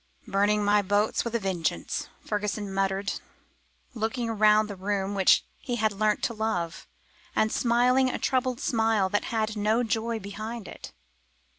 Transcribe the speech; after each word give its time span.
"Burning 0.27 0.65
my 0.65 0.81
boats 0.81 1.23
with 1.23 1.35
a 1.35 1.39
vengeance," 1.39 2.09
Fergusson 2.25 2.73
muttered, 2.73 3.19
looking 3.93 4.31
round 4.31 4.67
the 4.67 4.75
room 4.75 5.13
which 5.13 5.45
he 5.59 5.75
had 5.75 5.91
learnt 5.93 6.23
to 6.23 6.33
love, 6.33 6.87
and 7.35 7.51
smiling 7.51 8.09
a 8.09 8.17
troubled 8.17 8.59
smile 8.59 9.09
that 9.09 9.25
had 9.25 9.55
no 9.55 9.83
joy 9.83 10.17
behind 10.17 10.67
it. 10.67 10.91